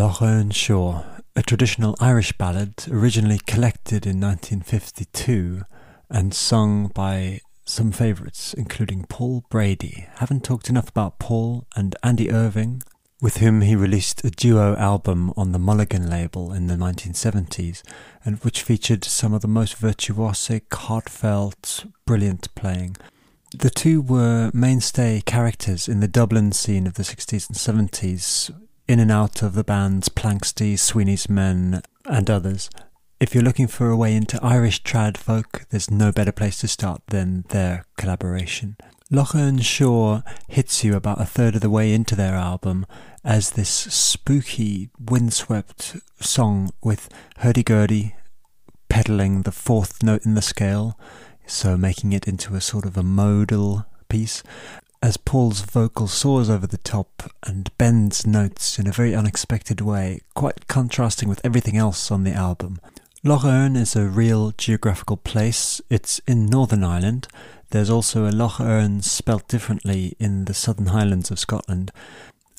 [0.00, 1.04] Loch Erne Shore,
[1.36, 5.64] a traditional Irish ballad originally collected in 1952
[6.08, 10.06] and sung by some favourites, including Paul Brady.
[10.14, 12.80] Haven't talked enough about Paul and Andy Irvine,
[13.20, 17.82] with whom he released a duo album on the Mulligan label in the 1970s,
[18.24, 22.96] and which featured some of the most virtuosic, heartfelt, brilliant playing.
[23.50, 28.50] The two were mainstay characters in the Dublin scene of the 60s and 70s,
[28.90, 32.68] in and out of the bands Planxty, Sweeney's Men, and others.
[33.20, 36.66] If you're looking for a way into Irish trad folk, there's no better place to
[36.66, 38.76] start than their collaboration.
[39.08, 42.84] Loch Erne Shore hits you about a third of the way into their album
[43.22, 48.16] as this spooky, windswept song with hurdy-gurdy
[48.88, 50.98] pedaling the fourth note in the scale,
[51.46, 54.42] so making it into a sort of a modal piece,
[55.02, 60.20] as Paul's vocal soars over the top and bends notes in a very unexpected way,
[60.34, 62.78] quite contrasting with everything else on the album.
[63.24, 65.80] Loch Erne is a real geographical place.
[65.90, 67.28] It's in Northern Ireland.
[67.70, 71.92] There's also a Loch Earn spelt differently in the Southern Highlands of Scotland.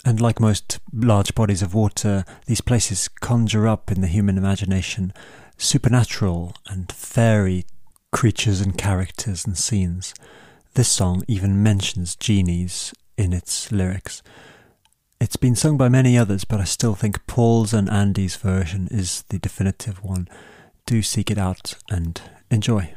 [0.04, 5.14] And like most large bodies of water, these places conjure up in the human imagination
[5.58, 7.66] supernatural and fairy
[8.12, 10.14] creatures and characters and scenes.
[10.74, 14.24] This song even mentions genies in its lyrics.
[15.20, 19.24] It's been sung by many others, but I still think Paul's and Andy's version is
[19.28, 20.30] the definitive one.
[20.86, 22.94] Do seek it out and enjoy.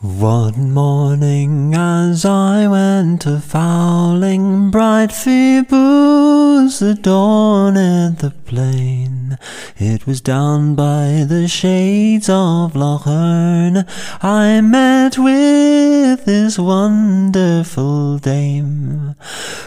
[0.00, 6.23] One morning as I went a fowling, bright Phoebus
[6.64, 9.38] adorned the plain.
[9.76, 13.84] It was down by the shades of Loch Erne
[14.22, 19.14] I met with this wonderful dame.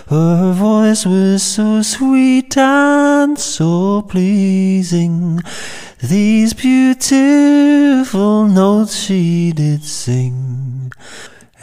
[0.10, 5.42] Her voice was so sweet and so pleasing.
[6.02, 10.47] These beautiful notes she did sing.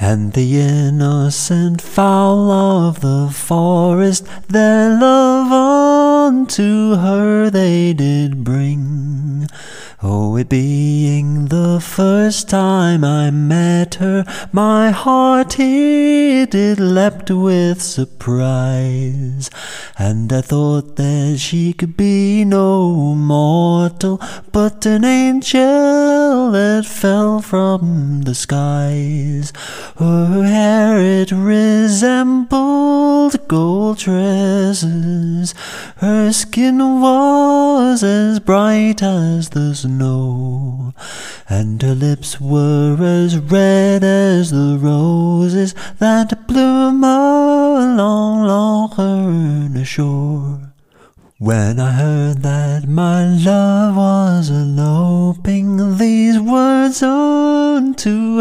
[0.06, 9.48] And the innocent fowl of the forest their love unto her they did bring.
[10.02, 17.80] Oh, it being the first time I met her, my heart it did leapt with
[17.80, 19.48] surprise,
[19.98, 24.20] and I thought that she could be no mortal,
[24.52, 26.03] but an angel
[26.52, 29.52] that fell from the skies.
[29.98, 32.54] Her hair it resembled
[33.48, 35.54] gold tresses,
[35.96, 40.92] her skin was as bright as the snow,
[41.48, 50.72] and her lips were as red as the roses that bloom along Loch Erne shore.
[51.38, 53.23] When I heard that my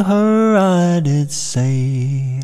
[0.03, 2.41] her I did say.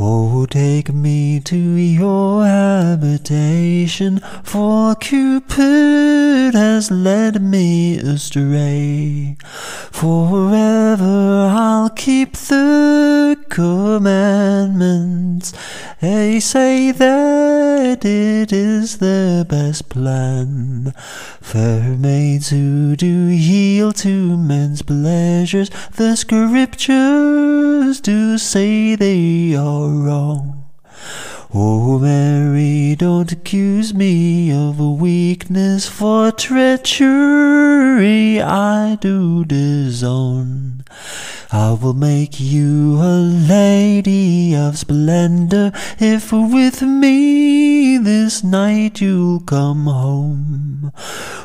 [0.00, 9.36] Oh, take me to your habitation, for Cupid has led me astray.
[9.90, 15.52] Forever I'll keep the commandments.
[16.00, 20.92] They say that it is the best plan.
[21.40, 30.64] Fair maids who do yield to men's pleasures, the scriptures do say they are wrong.
[31.54, 37.08] Oh, Mary, don't accuse me of weakness, for treachery
[38.42, 40.84] I do disown.
[41.50, 49.86] I will make you a lady of splendor if with me this night you'll come
[49.86, 50.92] home.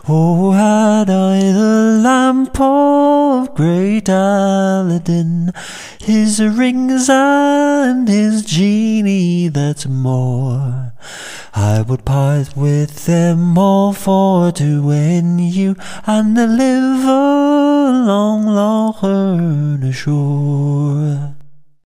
[0.09, 5.53] Oh, had I the lamp of great Aladdin,
[6.01, 10.93] his rings and his genie that's more.
[11.55, 19.92] I would part with them all for to win you and live along Loch Erne
[19.93, 21.32] shore.